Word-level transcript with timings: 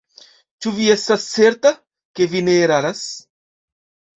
Ĉu 0.65 0.71
vi 0.77 0.87
estas 0.93 1.27
certa, 1.33 1.73
ke 2.21 2.29
vi 2.33 2.43
ne 2.49 2.57
eraras? 2.63 3.05